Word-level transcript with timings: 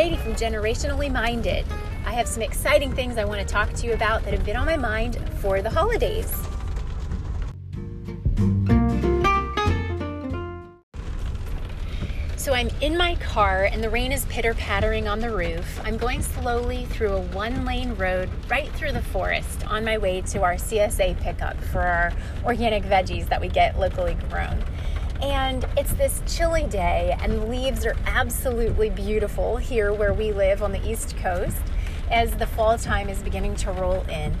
Katie 0.00 0.16
from 0.16 0.32
Generationally 0.32 1.12
Minded. 1.12 1.66
I 2.06 2.12
have 2.12 2.26
some 2.26 2.42
exciting 2.42 2.90
things 2.90 3.18
I 3.18 3.26
want 3.26 3.46
to 3.46 3.46
talk 3.46 3.70
to 3.74 3.86
you 3.86 3.92
about 3.92 4.24
that 4.24 4.32
have 4.32 4.46
been 4.46 4.56
on 4.56 4.64
my 4.64 4.78
mind 4.78 5.18
for 5.40 5.60
the 5.60 5.68
holidays. 5.68 6.32
So 12.38 12.54
I'm 12.54 12.70
in 12.80 12.96
my 12.96 13.16
car 13.16 13.64
and 13.64 13.84
the 13.84 13.90
rain 13.90 14.10
is 14.10 14.24
pitter 14.24 14.54
pattering 14.54 15.06
on 15.06 15.20
the 15.20 15.36
roof. 15.36 15.78
I'm 15.84 15.98
going 15.98 16.22
slowly 16.22 16.86
through 16.86 17.12
a 17.12 17.20
one 17.20 17.66
lane 17.66 17.92
road 17.92 18.30
right 18.48 18.72
through 18.72 18.92
the 18.92 19.02
forest 19.02 19.66
on 19.66 19.84
my 19.84 19.98
way 19.98 20.22
to 20.22 20.42
our 20.42 20.54
CSA 20.54 21.20
pickup 21.20 21.62
for 21.64 21.82
our 21.82 22.10
organic 22.46 22.84
veggies 22.84 23.28
that 23.28 23.38
we 23.38 23.48
get 23.48 23.78
locally 23.78 24.16
grown. 24.30 24.64
And 25.22 25.66
it's 25.76 25.92
this 25.94 26.22
chilly 26.26 26.64
day, 26.64 27.14
and 27.20 27.32
the 27.32 27.44
leaves 27.44 27.84
are 27.84 27.94
absolutely 28.06 28.88
beautiful 28.88 29.58
here 29.58 29.92
where 29.92 30.14
we 30.14 30.32
live 30.32 30.62
on 30.62 30.72
the 30.72 30.90
East 30.90 31.14
Coast 31.18 31.60
as 32.10 32.30
the 32.32 32.46
fall 32.46 32.78
time 32.78 33.10
is 33.10 33.22
beginning 33.22 33.54
to 33.56 33.72
roll 33.72 34.02
in. 34.08 34.34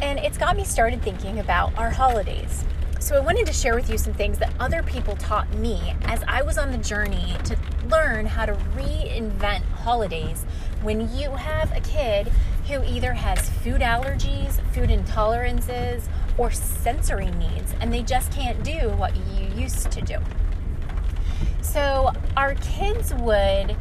And 0.00 0.20
it's 0.20 0.38
got 0.38 0.56
me 0.56 0.64
started 0.64 1.02
thinking 1.02 1.40
about 1.40 1.76
our 1.76 1.90
holidays. 1.90 2.64
So, 3.00 3.16
I 3.16 3.20
wanted 3.20 3.46
to 3.46 3.52
share 3.52 3.74
with 3.74 3.90
you 3.90 3.98
some 3.98 4.14
things 4.14 4.38
that 4.38 4.52
other 4.60 4.82
people 4.82 5.16
taught 5.16 5.52
me 5.54 5.94
as 6.02 6.22
I 6.28 6.42
was 6.42 6.56
on 6.56 6.70
the 6.70 6.78
journey 6.78 7.36
to 7.44 7.56
learn 7.90 8.26
how 8.26 8.46
to 8.46 8.54
reinvent 8.76 9.62
holidays 9.62 10.44
when 10.82 11.12
you 11.16 11.30
have 11.30 11.72
a 11.76 11.80
kid 11.80 12.28
who 12.68 12.82
either 12.84 13.12
has 13.12 13.50
food 13.50 13.80
allergies, 13.80 14.60
food 14.72 14.90
intolerances, 14.90 16.08
or 16.38 16.50
sensory 16.50 17.30
needs, 17.32 17.74
and 17.80 17.92
they 17.92 18.02
just 18.02 18.32
can't 18.32 18.62
do 18.62 18.90
what 18.96 19.14
you 19.16 19.46
used 19.54 19.90
to 19.92 20.02
do. 20.02 20.18
So, 21.60 22.12
our 22.36 22.54
kids 22.54 23.12
would 23.14 23.76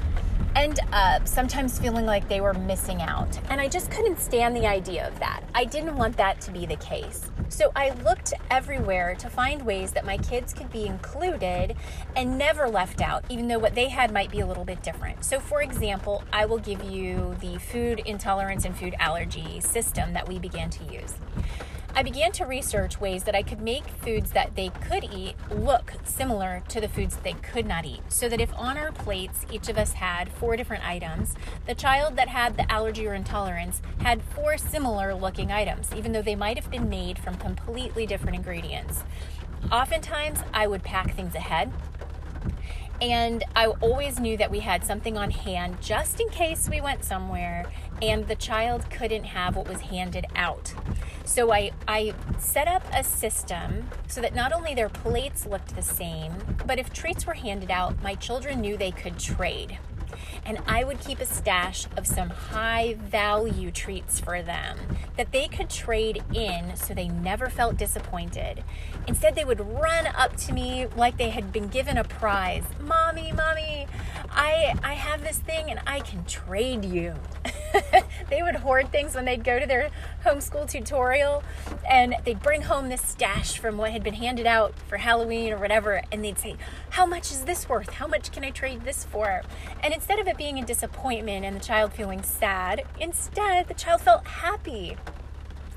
end 0.55 0.79
up 0.93 1.27
sometimes 1.27 1.77
feeling 1.77 2.05
like 2.05 2.27
they 2.29 2.39
were 2.39 2.53
missing 2.53 3.01
out. 3.01 3.37
And 3.49 3.59
I 3.59 3.67
just 3.67 3.91
couldn't 3.91 4.19
stand 4.19 4.55
the 4.55 4.65
idea 4.65 5.07
of 5.07 5.19
that. 5.19 5.43
I 5.53 5.65
didn't 5.65 5.97
want 5.97 6.15
that 6.17 6.39
to 6.41 6.51
be 6.51 6.65
the 6.65 6.77
case. 6.77 7.29
So 7.49 7.71
I 7.75 7.91
looked 8.03 8.33
everywhere 8.49 9.15
to 9.15 9.29
find 9.29 9.61
ways 9.61 9.91
that 9.91 10.05
my 10.05 10.17
kids 10.17 10.53
could 10.53 10.71
be 10.71 10.85
included 10.85 11.75
and 12.15 12.37
never 12.37 12.67
left 12.67 13.01
out, 13.01 13.23
even 13.29 13.47
though 13.47 13.59
what 13.59 13.75
they 13.75 13.89
had 13.89 14.11
might 14.11 14.31
be 14.31 14.39
a 14.39 14.45
little 14.45 14.65
bit 14.65 14.81
different. 14.81 15.23
So, 15.23 15.39
for 15.39 15.61
example, 15.61 16.23
I 16.33 16.45
will 16.45 16.57
give 16.57 16.83
you 16.83 17.35
the 17.41 17.59
food 17.59 18.01
intolerance 18.05 18.65
and 18.65 18.75
food 18.75 18.95
allergy 18.99 19.59
system 19.59 20.13
that 20.13 20.27
we 20.27 20.39
began 20.39 20.69
to 20.71 20.83
use. 20.85 21.13
I 21.97 22.03
began 22.03 22.33
to 22.33 22.45
research 22.45 22.99
ways 22.99 23.23
that 23.23 23.35
I 23.35 23.41
could 23.41 23.61
make 23.61 23.87
foods 23.87 24.31
that 24.31 24.57
they 24.57 24.67
could 24.67 25.05
eat 25.05 25.35
look 25.49 25.93
similar 26.03 26.61
to 26.67 26.81
the 26.81 26.89
foods 26.89 27.15
they 27.15 27.31
could 27.31 27.65
not 27.65 27.85
eat. 27.85 28.01
So 28.09 28.27
that 28.27 28.41
if 28.41 28.53
on 28.57 28.77
our 28.77 28.91
plates 28.91 29.45
each 29.49 29.69
of 29.69 29.77
us 29.77 29.93
had 29.93 30.29
four 30.29 30.57
different 30.57 30.85
items, 30.85 31.35
the 31.65 31.73
child 31.73 32.17
that 32.17 32.27
had 32.27 32.57
the 32.57 32.69
allergy 32.69 33.07
or 33.07 33.13
intolerance 33.13 33.81
had 34.01 34.21
four 34.21 34.57
similar 34.57 35.15
looking 35.15 35.53
items, 35.53 35.95
even 35.95 36.11
though 36.11 36.21
they 36.21 36.35
might 36.35 36.57
have 36.57 36.69
been 36.69 36.89
made 36.89 37.17
from 37.17 37.35
completely 37.35 38.05
different 38.05 38.35
ingredients. 38.35 39.05
Oftentimes, 39.71 40.39
I 40.53 40.67
would 40.67 40.83
pack 40.83 41.13
things 41.13 41.33
ahead 41.33 41.71
and 43.01 43.43
I 43.55 43.67
always 43.67 44.19
knew 44.19 44.37
that 44.37 44.49
we 44.49 44.59
had 44.59 44.83
something 44.83 45.17
on 45.17 45.31
hand 45.31 45.81
just 45.81 46.19
in 46.19 46.29
case 46.29 46.69
we 46.69 46.81
went 46.81 47.03
somewhere 47.03 47.65
and 48.01 48.27
the 48.27 48.35
child 48.35 48.89
couldn't 48.89 49.25
have 49.25 49.55
what 49.55 49.67
was 49.67 49.81
handed 49.81 50.25
out. 50.35 50.73
So 51.25 51.51
I, 51.51 51.71
I 51.87 52.13
set 52.37 52.67
up 52.67 52.83
a 52.93 53.03
system 53.03 53.89
so 54.07 54.21
that 54.21 54.35
not 54.35 54.53
only 54.53 54.75
their 54.75 54.89
plates 54.89 55.45
looked 55.45 55.75
the 55.75 55.81
same, 55.81 56.33
but 56.65 56.79
if 56.79 56.93
treats 56.93 57.25
were 57.25 57.33
handed 57.33 57.71
out, 57.71 58.01
my 58.01 58.15
children 58.15 58.61
knew 58.61 58.77
they 58.77 58.91
could 58.91 59.19
trade 59.19 59.77
and 60.45 60.59
I 60.67 60.83
would 60.83 60.99
keep 60.99 61.19
a 61.19 61.25
stash 61.25 61.87
of 61.97 62.07
some 62.07 62.29
high 62.29 62.95
value 62.99 63.71
treats 63.71 64.19
for 64.19 64.41
them 64.41 64.77
that 65.17 65.31
they 65.31 65.47
could 65.47 65.69
trade 65.69 66.23
in 66.33 66.75
so 66.75 66.93
they 66.93 67.07
never 67.07 67.49
felt 67.49 67.77
disappointed. 67.77 68.63
Instead, 69.07 69.35
they 69.35 69.45
would 69.45 69.59
run 69.59 70.07
up 70.07 70.35
to 70.37 70.53
me 70.53 70.87
like 70.95 71.17
they 71.17 71.29
had 71.29 71.51
been 71.51 71.67
given 71.67 71.97
a 71.97 72.03
prize. 72.03 72.63
Mommy, 72.79 73.31
mommy, 73.31 73.87
I 74.31 74.75
I 74.83 74.93
have 74.93 75.23
this 75.23 75.37
thing 75.37 75.69
and 75.69 75.79
I 75.87 75.99
can 75.99 76.25
trade 76.25 76.85
you. 76.85 77.15
they 78.29 78.41
would 78.41 78.55
hoard 78.55 78.91
things 78.91 79.15
when 79.15 79.25
they'd 79.25 79.43
go 79.43 79.59
to 79.59 79.65
their 79.65 79.89
homeschool 80.23 80.69
tutorial 80.69 81.43
and 81.89 82.15
they'd 82.23 82.41
bring 82.41 82.63
home 82.63 82.89
this 82.89 83.01
stash 83.01 83.57
from 83.57 83.77
what 83.77 83.91
had 83.91 84.03
been 84.03 84.15
handed 84.15 84.45
out 84.45 84.73
for 84.87 84.97
Halloween 84.97 85.53
or 85.53 85.57
whatever 85.57 86.01
and 86.11 86.23
they'd 86.23 86.39
say, 86.39 86.55
"How 86.91 87.05
much 87.05 87.31
is 87.31 87.45
this 87.45 87.67
worth? 87.67 87.93
How 87.93 88.07
much 88.07 88.31
can 88.31 88.43
I 88.43 88.51
trade 88.51 88.83
this 88.83 89.05
for?" 89.05 89.41
And 89.83 89.93
instead 89.93 90.19
of 90.19 90.27
it 90.27 90.37
being 90.37 90.59
a 90.59 90.65
disappointment 90.65 91.45
and 91.45 91.55
the 91.55 91.63
child 91.63 91.93
feeling 91.93 92.23
sad, 92.23 92.83
instead 92.99 93.67
the 93.67 93.73
child 93.73 94.01
felt 94.01 94.25
happy 94.25 94.97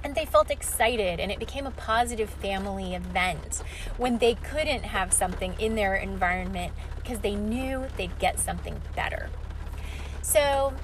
and 0.05 0.15
they 0.15 0.25
felt 0.25 0.51
excited 0.51 1.21
and 1.21 1.31
it 1.31 1.39
became 1.39 1.67
a 1.67 1.71
positive 1.73 2.31
family 2.31 2.95
event 2.95 3.63
when 3.97 4.19
they 4.19 4.35
couldn't 4.35 4.85
have 4.85 5.13
something 5.13 5.55
in 5.59 5.75
their 5.75 5.95
environment 5.95 6.73
because 6.97 7.19
they 7.21 7.35
knew 7.35 7.87
they'd 7.97 8.19
get 8.19 8.39
something 8.39 8.81
better. 8.95 9.29
So, 10.23 10.75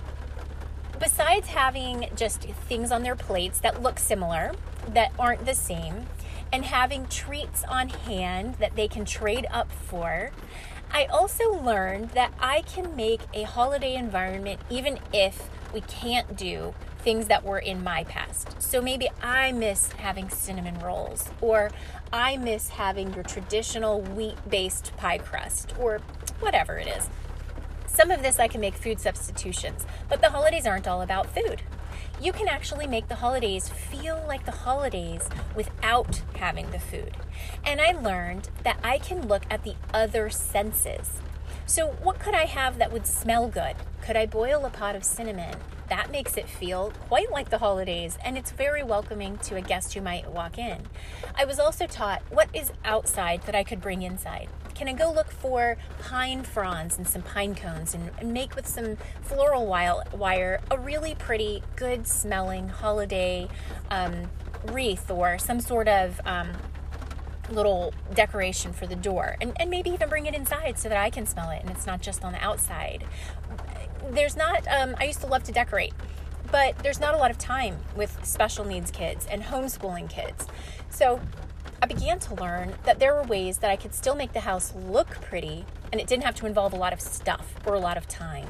besides 0.99 1.49
having 1.49 2.09
just 2.16 2.43
things 2.43 2.91
on 2.91 3.03
their 3.03 3.16
plates 3.16 3.60
that 3.60 3.82
look 3.82 3.99
similar, 3.99 4.53
that 4.88 5.12
aren't 5.19 5.47
the 5.47 5.55
same, 5.55 6.06
and 6.53 6.65
having 6.65 7.06
treats 7.06 7.65
on 7.65 7.88
hand 7.88 8.55
that 8.60 8.77
they 8.77 8.88
can 8.88 9.05
trade 9.05 9.47
up 9.50 9.72
for, 9.72 10.31
I 10.93 11.06
also 11.06 11.60
learned 11.60 12.10
that 12.10 12.32
I 12.38 12.62
can 12.62 12.94
make 12.94 13.22
a 13.32 13.43
holiday 13.43 13.94
environment 13.94 14.60
even 14.71 15.00
if 15.12 15.49
we 15.72 15.81
can't 15.81 16.37
do 16.37 16.75
things 17.00 17.26
that 17.26 17.44
were 17.44 17.59
in 17.59 17.82
my 17.82 18.05
past. 18.05 18.62
So 18.62 18.81
maybe 18.81 19.09
I 19.21 19.53
miss 19.53 19.93
having 19.93 20.31
cinnamon 20.31 20.78
rolls, 20.78 21.31
or 21.41 21.71
I 22.12 22.37
miss 22.37 22.69
having 22.71 23.12
your 23.12 23.25
traditional 23.25 24.00
wheat 24.00 24.37
based 24.49 24.97
pie 24.97 25.19
crust, 25.19 25.75
or 25.78 25.99
whatever 26.41 26.78
it 26.78 26.87
is. 26.87 27.11
Some 27.94 28.10
of 28.10 28.22
this 28.22 28.41
I 28.41 28.49
can 28.49 28.60
make 28.60 28.75
food 28.75 28.99
substitutions, 28.99 29.87
but 30.09 30.21
the 30.21 30.31
holidays 30.31 30.66
aren't 30.66 30.88
all 30.88 31.00
about 31.00 31.32
food. 31.32 31.62
You 32.21 32.32
can 32.32 32.49
actually 32.49 32.88
make 32.88 33.06
the 33.06 33.15
holidays 33.15 33.69
feel 33.69 34.21
like 34.27 34.44
the 34.44 34.50
holidays 34.50 35.28
without 35.55 36.22
having 36.34 36.72
the 36.72 36.81
food. 36.81 37.16
And 37.65 37.81
I 37.81 37.93
learned 37.93 38.49
that 38.65 38.81
I 38.82 38.99
can 38.99 39.28
look 39.28 39.44
at 39.49 39.62
the 39.62 39.77
other 39.93 40.28
senses. 40.28 41.21
So, 41.67 41.89
what 42.03 42.19
could 42.19 42.35
I 42.35 42.45
have 42.45 42.79
that 42.79 42.93
would 42.93 43.07
smell 43.07 43.49
good? 43.49 43.77
Could 44.03 44.17
I 44.17 44.27
boil 44.27 44.65
a 44.65 44.71
pot 44.71 44.97
of 44.97 45.05
cinnamon? 45.05 45.57
That 45.89 46.11
makes 46.11 46.37
it 46.37 46.49
feel 46.49 46.93
quite 47.09 47.31
like 47.31 47.51
the 47.51 47.59
holidays, 47.59 48.19
and 48.25 48.39
it's 48.39 48.51
very 48.51 48.83
welcoming 48.83 49.39
to 49.39 49.57
a 49.57 49.61
guest 49.61 49.95
who 49.95 50.01
might 50.01 50.31
walk 50.31 50.59
in. 50.59 50.83
I 51.37 51.45
was 51.45 51.59
also 51.59 51.87
taught 51.87 52.23
what 52.31 52.49
is 52.53 52.73
outside 52.85 53.43
that 53.43 53.55
I 53.55 53.65
could 53.65 53.81
bring 53.81 54.03
inside 54.03 54.49
can 54.75 54.89
I 54.89 54.93
go 54.93 55.11
look 55.13 55.31
for 55.31 55.77
pine 56.01 56.43
fronds 56.43 56.99
and 56.99 57.07
some 57.07 57.23
pine 57.23 57.55
cones 57.55 57.95
and, 57.95 58.11
and 58.19 58.33
make 58.33 58.57
with 58.57 58.67
some 58.67 58.97
floral 59.23 59.67
wire 59.67 60.61
a 60.71 60.79
really 60.79 61.15
pretty, 61.15 61.63
good 61.77 62.07
smelling 62.07 62.69
holiday 62.69 63.49
um, 63.91 64.31
wreath 64.67 65.11
or 65.11 65.39
some 65.39 65.61
sort 65.61 65.89
of 65.89 66.21
um, 66.27 66.51
little 67.50 67.93
decoration 68.15 68.72
for 68.72 68.87
the 68.87 68.97
door 68.97 69.37
and, 69.41 69.53
and 69.60 69.71
maybe 69.71 69.91
even 69.91 70.09
bring 70.09 70.27
it 70.27 70.34
inside 70.34 70.78
so 70.78 70.88
that 70.88 70.99
I 70.99 71.10
can 71.10 71.27
smell 71.27 71.50
it 71.50 71.60
and 71.60 71.71
it's 71.71 71.87
not 71.87 72.00
just 72.00 72.25
on 72.25 72.32
the 72.32 72.43
outside. 72.43 73.05
There's 74.10 74.37
not, 74.37 74.66
um, 74.69 74.94
I 74.99 75.05
used 75.05 75.21
to 75.21 75.27
love 75.27 75.44
to 75.44 75.53
decorate, 75.53 75.94
but 76.50 76.78
there's 76.78 77.00
not 77.00 77.15
a 77.15 77.16
lot 77.16 77.31
of 77.31 77.38
time 77.38 77.78
with 77.97 78.25
special 78.25 78.65
needs 78.65 78.91
kids 78.91 79.27
and 79.27 79.43
homeschooling 79.43 80.09
kids. 80.09 80.47
So 80.91 81.21
I 81.82 81.87
began 81.87 82.19
to 82.21 82.34
learn 82.34 82.75
that 82.85 82.99
there 82.99 83.14
were 83.14 83.25
ways 83.25 83.58
that 83.58 83.70
I 83.70 83.76
could 83.76 83.94
still 83.94 84.14
make 84.14 84.32
the 84.32 84.40
house 84.40 84.73
look 84.75 85.08
pretty 85.20 85.64
and 85.93 86.00
it 86.00 86.06
didn't 86.06 86.25
have 86.25 86.35
to 86.37 86.47
involve 86.47 86.73
a 86.73 86.76
lot 86.76 86.93
of 86.93 87.00
stuff 87.00 87.55
or 87.67 87.75
a 87.75 87.81
lot 87.81 87.97
of 87.97 88.08
time. 88.08 88.47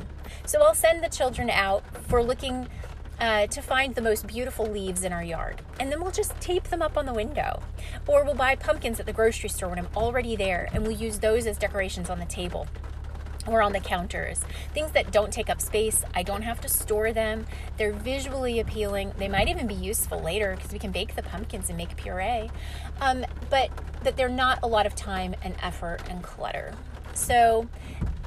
So 0.47 0.63
I'll 0.63 0.75
send 0.75 1.03
the 1.03 1.09
children 1.09 1.51
out 1.51 1.83
for 2.07 2.23
looking 2.23 2.69
uh, 3.21 3.47
to 3.47 3.63
find 3.63 3.95
the 3.95 4.03
most 4.03 4.27
beautiful 4.27 4.67
leaves 4.67 5.05
in 5.05 5.13
our 5.13 5.25
yard. 5.25 5.63
And 5.81 5.91
then 5.91 6.03
we'll 6.03 6.13
just 6.13 6.39
tape 6.41 6.65
them 6.65 6.83
up 6.83 6.97
on 6.97 7.07
the 7.07 7.15
window. 7.15 7.63
Or 8.07 8.25
we'll 8.25 8.35
buy 8.35 8.57
pumpkins 8.57 9.01
at 9.01 9.07
the 9.07 9.13
grocery 9.13 9.49
store 9.49 9.71
when 9.71 9.79
I'm 9.79 9.89
already 9.97 10.37
there 10.37 10.69
and 10.73 10.83
we'll 10.83 10.97
use 10.97 11.19
those 11.19 11.47
as 11.47 11.59
decorations 11.59 12.11
on 12.11 12.19
the 12.19 12.27
table 12.27 12.67
or 13.47 13.63
on 13.63 13.73
the 13.73 13.81
counters. 13.81 14.41
Things 14.73 14.93
that 14.93 15.13
don't 15.13 15.33
take 15.33 15.51
up 15.51 15.61
space. 15.61 16.05
I 16.15 16.23
don't 16.23 16.43
have 16.43 16.61
to 16.63 16.69
store 16.69 17.13
them. 17.13 17.47
They're 17.77 17.93
visually 17.93 18.61
appealing. 18.61 19.13
They 19.19 19.29
might 19.29 19.49
even 19.49 19.67
be 19.67 19.75
useful 19.75 20.21
later 20.21 20.55
because 20.57 20.73
we 20.73 20.79
can 20.79 20.93
bake 20.93 21.15
the 21.15 21.23
pumpkins 21.23 21.69
and 21.69 21.77
make 21.77 21.97
puree. 21.97 22.51
Um, 23.01 23.25
but 23.51 23.71
that 24.03 24.17
they're 24.17 24.29
not 24.29 24.61
a 24.63 24.67
lot 24.67 24.87
of 24.87 24.95
time 24.95 25.35
and 25.43 25.55
effort 25.63 26.01
and 26.09 26.23
clutter. 26.23 26.75
So, 27.15 27.69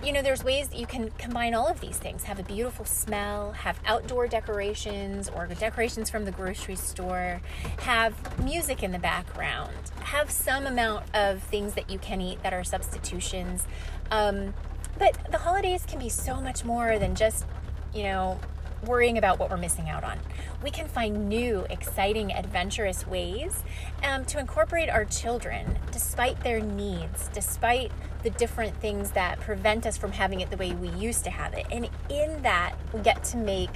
you 0.03 0.13
know, 0.13 0.21
there's 0.21 0.43
ways 0.43 0.69
that 0.69 0.77
you 0.77 0.85
can 0.85 1.11
combine 1.17 1.53
all 1.53 1.67
of 1.67 1.79
these 1.81 1.97
things. 1.97 2.23
Have 2.23 2.39
a 2.39 2.43
beautiful 2.43 2.85
smell, 2.85 3.51
have 3.53 3.79
outdoor 3.85 4.27
decorations 4.27 5.29
or 5.29 5.47
decorations 5.47 6.09
from 6.09 6.25
the 6.25 6.31
grocery 6.31 6.75
store, 6.75 7.41
have 7.79 8.39
music 8.43 8.83
in 8.83 8.91
the 8.91 8.99
background, 8.99 9.73
have 10.01 10.29
some 10.29 10.67
amount 10.67 11.03
of 11.15 11.41
things 11.43 11.73
that 11.73 11.89
you 11.89 11.99
can 11.99 12.21
eat 12.21 12.41
that 12.43 12.53
are 12.53 12.63
substitutions. 12.63 13.65
Um, 14.11 14.53
but 14.99 15.17
the 15.31 15.39
holidays 15.39 15.83
can 15.87 15.99
be 15.99 16.09
so 16.09 16.41
much 16.41 16.63
more 16.63 16.97
than 16.99 17.15
just 17.15 17.45
you 17.93 18.03
know, 18.03 18.39
worrying 18.85 19.17
about 19.17 19.39
what 19.39 19.49
we're 19.49 19.57
missing 19.57 19.89
out 19.89 20.03
on. 20.03 20.19
We 20.63 20.71
can 20.71 20.87
find 20.87 21.27
new, 21.29 21.65
exciting, 21.69 22.31
adventurous 22.31 23.07
ways 23.07 23.63
um, 24.03 24.25
to 24.25 24.39
incorporate 24.39 24.89
our 24.89 25.05
children 25.05 25.79
despite 25.91 26.43
their 26.43 26.59
needs, 26.59 27.29
despite 27.33 27.91
the 28.23 28.29
different 28.31 28.75
things 28.77 29.11
that 29.11 29.39
prevent 29.39 29.85
us 29.85 29.97
from 29.97 30.11
having 30.11 30.41
it 30.41 30.49
the 30.49 30.57
way 30.57 30.73
we 30.73 30.89
used 30.89 31.23
to 31.23 31.29
have 31.29 31.53
it. 31.53 31.65
And 31.71 31.89
in 32.09 32.41
that, 32.41 32.75
we 32.93 33.01
get 33.01 33.23
to 33.25 33.37
make 33.37 33.69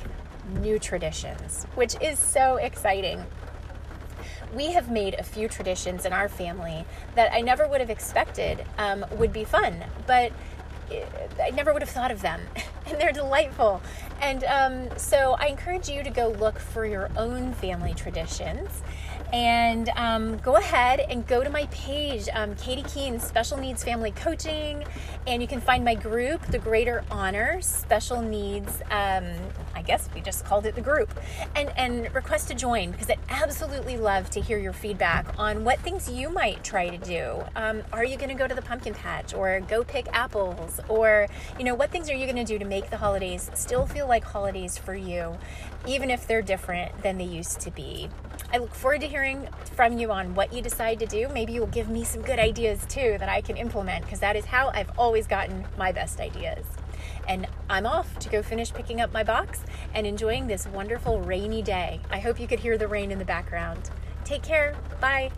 new 0.60 0.80
traditions, 0.80 1.66
which 1.76 1.96
is 2.02 2.20
so 2.20 2.58
exciting. 2.58 3.24
We 4.54 4.72
have 4.74 4.92
made 4.92 5.14
a 5.14 5.24
few 5.24 5.48
traditions 5.48 6.06
in 6.06 6.12
our 6.12 6.28
family 6.28 6.86
that 7.16 7.32
I 7.32 7.42
never 7.42 7.68
would 7.68 7.80
have 7.80 7.90
expected 7.90 8.66
um, 8.78 9.06
would 9.18 9.32
be 9.32 9.46
fun, 9.46 9.86
but 10.06 10.34
I 11.42 11.50
never 11.52 11.74
would 11.74 11.82
have 11.82 11.90
thought 11.90 12.12
of 12.12 12.22
them, 12.22 12.42
and 12.88 13.00
they're 13.00 13.12
delightful. 13.12 13.82
And 14.22 14.44
um, 14.44 14.98
so 14.98 15.36
I 15.40 15.48
encourage 15.48 15.90
you 15.90 16.04
to 16.04 16.10
go 16.10 16.30
look 16.30 16.60
for 16.60 16.86
your 16.86 17.10
own 17.18 17.54
family 17.54 17.94
traditions 17.94 18.84
and 19.34 19.90
um, 19.96 20.38
go 20.40 20.58
ahead 20.58 21.00
and 21.00 21.26
go 21.26 21.44
to 21.44 21.50
my 21.50 21.66
page, 21.68 22.28
um, 22.34 22.56
Katie 22.56 22.84
Keen 22.84 23.20
Special 23.20 23.58
Needs 23.58 23.84
Family 23.84 24.12
Coaching, 24.12 24.84
and 25.26 25.42
you 25.42 25.48
can 25.48 25.62
find 25.62 25.86
my 25.86 25.96
group, 25.96 26.46
The 26.48 26.60
Greater 26.60 27.04
Honor 27.10 27.62
Special 27.62 28.22
Needs. 28.22 28.82
I 29.76 29.82
guess 29.82 30.10
we 30.14 30.22
just 30.22 30.46
called 30.46 30.66
it 30.66 30.76
the 30.76 30.82
group, 30.82 31.14
and 31.56 31.72
and 31.78 32.14
request 32.14 32.48
to 32.50 32.56
join 32.56 32.92
because 32.92 33.10
I'd 33.10 33.20
absolutely 33.30 33.98
love 33.98 34.30
to 34.32 34.42
hear 34.42 34.58
your 34.58 34.74
feedback 34.74 35.26
on 35.38 35.64
what 35.64 35.80
things 35.80 36.10
you 36.10 36.30
might 36.30 36.64
try 36.64 36.90
to 36.90 36.98
do. 36.98 37.44
Um, 37.56 37.84
are 37.92 38.06
you 38.06 38.18
going 38.18 38.30
to 38.30 38.36
go 38.36 38.48
to 38.48 38.56
the 38.56 38.62
pumpkin 38.62 38.94
patch 38.94 39.34
or 39.34 39.60
go 39.62 39.84
pick 39.84 40.08
apples, 40.14 40.80
or 40.88 41.28
you 41.58 41.64
know 41.64 41.76
what 41.76 41.92
things 41.92 42.10
are 42.10 42.16
you 42.16 42.26
going 42.26 42.36
to 42.36 42.44
do 42.44 42.60
to 42.60 42.66
make 42.66 42.90
the 42.90 42.98
holidays 42.98 43.50
still 43.54 43.86
feel 43.86 44.08
like 44.08 44.24
holidays 44.24 44.78
for 44.78 44.96
you, 44.96 45.38
even 45.88 46.10
if 46.10 46.28
they're 46.28 46.42
different 46.42 47.04
than 47.04 47.18
they 47.18 47.26
used 47.26 47.60
to 47.62 47.72
be? 47.72 48.10
I 48.54 48.58
look 48.58 48.74
forward 48.76 49.02
to 49.02 49.08
hearing 49.08 49.48
from 49.76 49.98
you 49.98 50.12
on 50.12 50.36
what 50.36 50.52
you 50.52 50.62
decide 50.62 51.00
to 51.00 51.06
do. 51.06 51.30
Maybe 51.30 51.54
you'll 51.54 51.68
give 51.68 51.88
me 51.88 52.04
some 52.04 52.22
good 52.22 52.38
ideas 52.38 52.86
too 52.90 53.16
that 53.20 53.30
I 53.30 53.40
can 53.40 53.56
implement 53.56 54.04
because 54.04 54.20
that 54.20 54.36
is 54.36 54.46
how 54.46 54.72
I've 54.74 54.92
always 55.00 55.26
gotten 55.26 55.66
my 55.78 55.94
best 55.94 56.20
ideas. 56.20 56.66
And 57.28 57.48
I'm 57.70 57.86
off 57.86 58.20
to 58.20 58.30
go 58.30 58.42
finish 58.42 58.74
picking 58.74 59.02
up 59.02 59.14
my 59.14 59.24
box 59.24 59.64
and 59.94 60.06
enjoying 60.06 60.48
this 60.48 60.68
wonderful 60.68 61.22
rainy 61.22 61.62
day. 61.62 62.02
I 62.10 62.20
hope 62.20 62.40
you 62.40 62.48
could 62.48 62.60
hear 62.60 62.78
the 62.78 62.88
rain 62.88 63.12
in 63.12 63.20
the 63.20 63.26
background. 63.26 63.90
Take 64.24 64.44
care. 64.44 64.76
Bye. 65.00 65.32